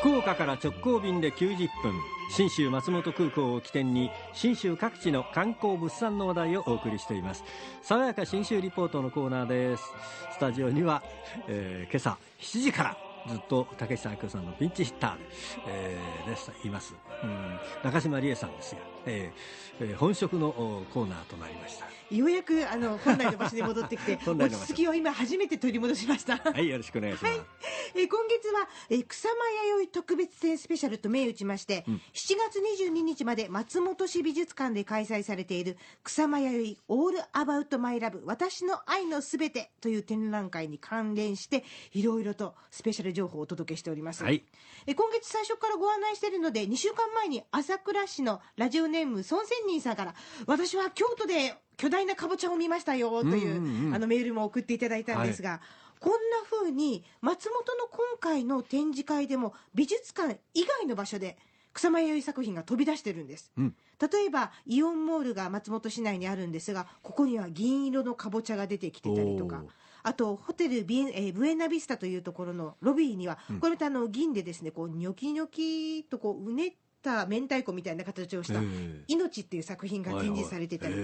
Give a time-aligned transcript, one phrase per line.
[0.00, 1.92] 福岡から直行便で90分
[2.30, 7.44] 信州松本空港を起点に信州各地の観光物産の話題をお送りしています。
[7.82, 9.84] 爽やか信州リポートのコーナーです。
[10.32, 11.02] スタジオには、
[11.48, 15.24] えー、今朝7時からずっと竹下明夫さんのピンチヒッターで、
[15.68, 20.52] えー、ですいます、うん、中島理恵さんですが、えー、本職の
[20.92, 21.86] コーナーとなりました。
[22.10, 26.38] ようやくあの本来の場所に戻ってきて落ち着きを今初めて取り戻しました。
[26.38, 27.46] はいよろしくお願いします、はい、
[27.94, 29.34] え今月は、え草間
[29.78, 44.44] 弥生特別展スペシャルと銘打ちまして、うん、7月22日まで松本市美術館で開催されている草間弥生オールアバウトマイラブ私の愛のすべてという展覧会に関連していろいろとスペシャル情報をお届けしております、はい、
[44.86, 50.14] え今月最初からご案内しているので2週間前に朝倉市のラジオネーム孫仙人さんから
[50.46, 53.44] 私は京都で巨大なかぼちゃを見ましたよとい
[53.90, 55.60] う,、あのメールも送っていただいたんですが、はい、
[55.98, 61.38] こんなふうに松本の今回の展示会でも美術館以外の場所で
[61.72, 69.62] 草間彌生作品が飛び出してるんです、うん、例えばイオンモールが松本市内にあるんですがここには銀色のかぼちゃが出てきてたりとか
[70.02, 78.60] あとホテルビエ、えー、ブエナビスタというところのロビーには、これまたあの銀でですねこうニョキニョキとこううねった明太子みたいな形をした
[79.08, 80.94] 「命」っていう作品が展示されてたり、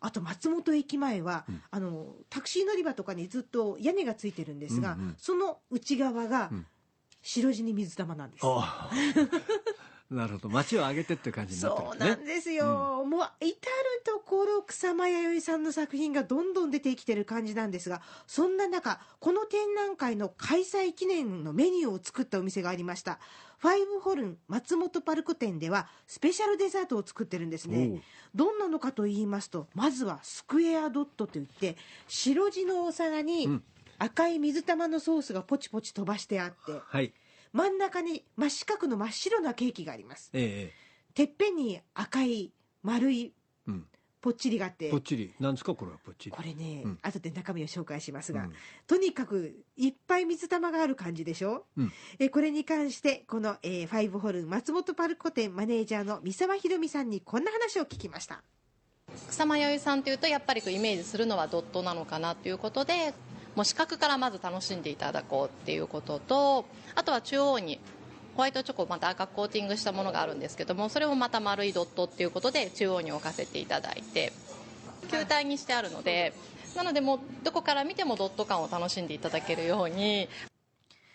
[0.00, 6.50] あと松本駅前は、うん、あのタクシー乗り場とかにずっと屋根がついてるんですが、その内側が
[7.22, 8.46] 白地に水玉なんです。
[10.10, 10.48] なるほど。
[10.48, 13.54] 街を挙げてって感じになってる、ね、そうなんですよ、うん、もう至る
[14.04, 23.18] 所草間彌生さんの作品がどんどん出てきてる感じなんですがそんな中この展覧会の開催記念のメニューを作ったお店がありました。
[23.58, 28.02] ファイブホルン松本パルコ店ではスペシャルデザートを作ってるんですね。
[28.34, 31.76] どんなのかと言いますとまずはスクエアドットといって
[32.06, 33.60] 白地のお皿に
[33.98, 37.14] 赤い水玉のソースがポチポチ飛ばしてあって、はい
[37.54, 43.32] 真ん中に真四角の真っ白なケーキがあります、ええ、てっぺんに赤い丸い
[44.24, 44.88] ぽっちりがあって。
[44.90, 45.34] ぽっちり。
[45.38, 46.30] なんですかこれはぽっちり。
[46.30, 48.52] これね、うん、後で中身を紹介しますが、うん、
[48.86, 58.42] とにかくいっぱい水玉がある感じでしょ、うん、えこれに関してこの、えー、ファイブホール松本パルコ店マネージャーの三沢ひろみさんにこんな話を聞きました。
[59.28, 63.12] 草間彌生さんというとやっぱりイメージするのはドットなのかなということで
[63.54, 67.78] もう視覚からまず楽しんでいただこうっていうこととあとは中央に
[68.34, 74.32] ホワイトチョコまた赤コーティングしたものがあるんですけどもそれもまた丸いドットっていうことで中央に置かせていただいて
[75.10, 76.32] 球体にしてあるので
[76.74, 80.28] なのでもうどこから見てもドット感を楽しんでいただけるように。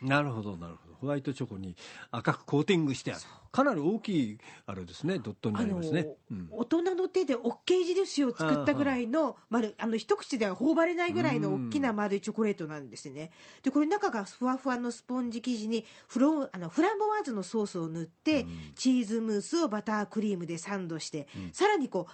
[0.01, 0.88] なるほどなるほど。
[0.99, 1.75] ホワイトチョコに
[2.11, 3.21] 赤くコーティングしてある。
[3.51, 4.37] かなり大きい
[4.67, 5.19] あれですね。
[5.19, 13.31] ドットになりますね、うん、大人の手で OK 印を作ったぐらいの丸あの一口では頬張れないぐらいの大きな丸いチョコレートなんですね。
[13.63, 22.11] でこれ中がふわふわのスポンジ生地にフロあのフランボワーズのソースを塗って、うん、チーズムースをバタークリームでサンドして、うん、さらにこう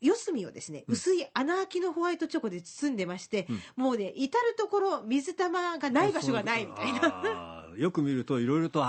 [0.00, 7.57] 四隅をですね、薄い穴開きのホワイトチョコで包んでまして、うん、もうね、至る所水玉がない場所がないみたいな。
[7.78, 8.84] よく見るといろいろと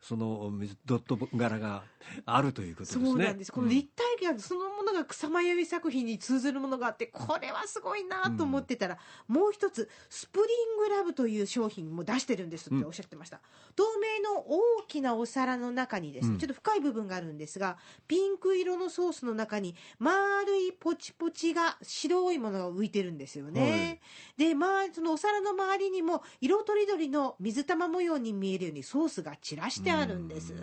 [0.00, 0.52] その
[0.84, 1.82] ドット柄が
[2.26, 3.06] あるということですね。
[3.06, 3.52] そうなんです。
[3.52, 8.98] この立体感そのものが草間彌生作品に通ずるものがあって、これはすごいなと思ってたら、
[9.28, 13.36] うん、もう一つスプリングラブという商品も出してるんですっておっしゃってました。
[13.36, 13.42] うん、
[13.74, 17.76] 透明の大きなお皿の中にですね、ちょっと深い部分があるんですが、
[18.06, 24.00] ピンク色のソースの中に丸いポチポチが白いものが浮いてるんですよね。
[24.38, 30.54] はい、で、まあそのお皿の周りにも色とりどりの水玉模様に見えるようにソースが散らしてあるんです。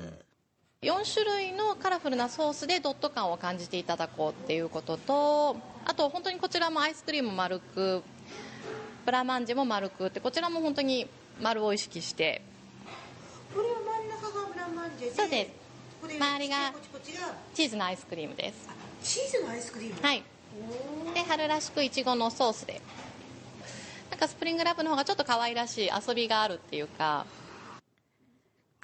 [0.83, 5.55] 4種類のカラフルなソースでドット感を感じていただこうっていうことと
[5.85, 8.01] あと本当にこちらもアイスクリーム丸く
[9.05, 11.05] ブラマンジェも丸くってこちらも本当に
[11.39, 12.41] 丸を意識して
[13.53, 15.51] これは真ん中がブラマンジェでそうで
[16.09, 16.17] す。
[16.19, 16.73] 周りが
[17.53, 18.67] チーズのアイスクリームです。
[19.03, 20.01] チーズのアイスクリーム？
[20.01, 20.23] はい。
[21.13, 22.81] で春らしくいちごのソースで。
[24.09, 27.27] なんかスプリングラブの方がちょっと可愛らしい遊びがあるっていうか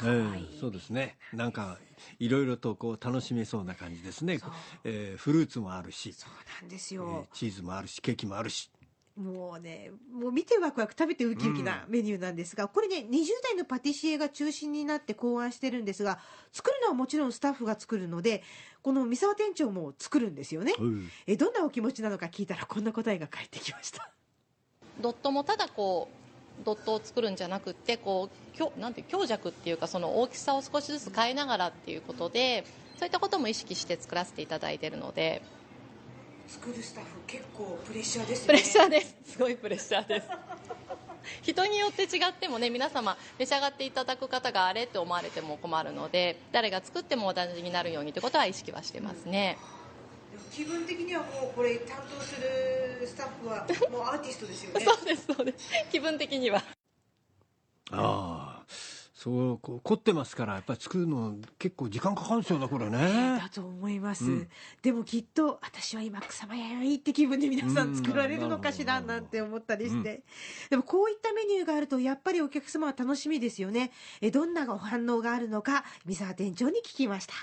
[0.04, 1.18] えー、そうですね。
[1.34, 1.78] なんか
[2.20, 4.40] いろいろとこう楽しめそうな感じですね、
[4.84, 6.14] えー、フルーツもあるし。
[6.14, 8.70] そうなんですよ、えー、チーズもあるしケーキもあるし。
[9.18, 16.20] もうね、もう見てワクワク食べてウキウキなメニューなんですが、うん、これね、20代のパティシエが中心になって考案してるんですが、
[16.54, 18.44] 作るのはもちろんスタッフが作るので、
[18.84, 20.76] この三沢店長も作るんですよね。
[20.78, 24.12] うん、えどんなお気持ちなのか聞いたら、こんな答えが返ってきました。
[25.02, 26.17] ドットもただこう
[26.66, 32.66] ドットを作るんじゃなくてこう強なんて強弱っていうかその大きさを少しずつ変えながらっていうことで
[32.98, 35.42] そういったことも意識して作らせていただいているので。
[36.48, 39.16] 作るスタッフ結構プレッシャーです、ね、プレッシャーです。
[39.34, 40.28] すごいプレッシャーです。
[41.42, 49.58] 人によって違ってもね皆様召し上がっていただく方があれって思われても困るので誰が作っても同じになるようにということは意識はしてますね、
[50.52, 54.84] 気分的にはもうこれ担当するスタッフはもうアーティストですよね。
[54.86, 55.70] そうですそうです。
[55.92, 56.64] 気分的には。
[57.92, 58.66] ああ
[59.18, 63.40] そうこう凝ってますからやっぱり作るの結構時間かかるんですよねこれね。
[63.42, 64.50] だと思います、うん。
[64.84, 69.08] でもきっと私は今草間弥生って気分で皆さん作られるのかしらうん。
[69.08, 70.24] なんて思ったりして、
[70.70, 73.92] でもこういったメニューがあるとやっぱりお客様は楽しみですよね。
[74.22, 77.34] えどんなお反応があるのか三沢店長に聞きました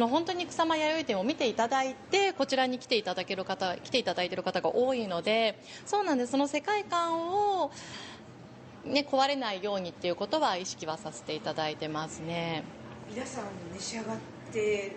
[0.00, 6.32] 本当に草間弥生店を見ていただいてこちらに来ていただける方来ていただいている方が多いのでそうなんです。
[6.32, 7.70] その世界観を、
[8.84, 12.64] ね、壊れないようにっていうことは意識はさせていただいてますね。
[13.08, 13.44] 皆さん
[13.74, 14.16] 召し上がっ
[14.52, 14.96] て。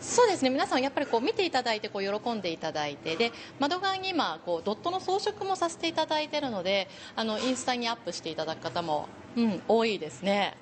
[0.00, 0.50] そうですね。
[0.50, 3.14] 皆さんやっぱりこう見ていただいてこう喜んでいただいて。
[3.14, 3.30] で
[3.60, 9.06] 窓側に今こうドットの装飾もさせていただいているのであのインスタにアップしていただく方も、
[9.36, 10.56] うん、多いですね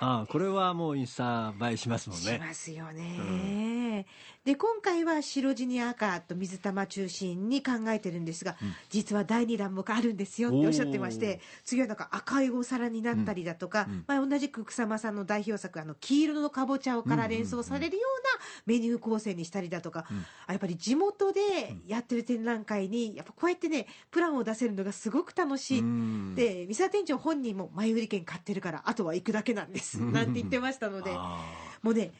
[0.00, 4.06] ああこれはもうインスタ映えしますもんしねますよね、
[4.48, 8.56] で今回は白地に赤と水玉中心に考えてるんですが、
[8.88, 14.04] 実は第2弾もあるんですよっておっしゃってまして次はなんか赤いお皿になったりだとか、うん。
[14.06, 20.24] まあ、同じく草間さんの代表作あの黄色のかぼちゃをから連想されるようなメニュー構成にしたりだとか、うん。
[20.46, 21.40] あやっぱり地元で
[21.86, 25.80] やってる展覧会にやっぱこうやってねプランを出せるのがすごく楽しい。
[25.80, 26.34] うん。
[26.34, 30.00] で三沢店長本人も前売り券買ってるからあとは行くだけなんです。
[30.00, 30.12] うん。
[30.14, 31.44] なんて言ってましたのであ
[31.82, 32.12] もうね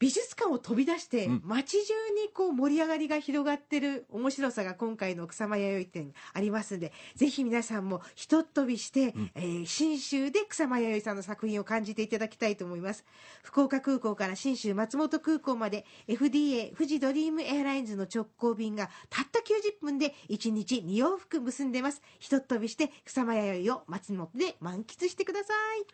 [0.00, 1.42] 美術館を飛び出してうん。
[1.44, 9.30] 街中にこう盛り上がりが広がってる面白さが今回の草間弥生展ありますんでぜひ皆さんもひとっ飛びして、ん。
[9.34, 13.04] えー信州で草間弥生さんの作品を感じていただきたいと思います。
[13.42, 22.00] 福岡空港から信州松本空港まで FDA 富士ドリームエアラインズの直行便がたった90分で1日2往復結んでます。
[22.18, 25.84] ひとっ飛びして草間弥生を松本で満喫してください。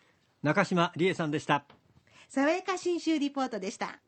[0.43, 1.65] 中島理恵さんでした
[2.29, 4.01] 爽やか信州リポートでした。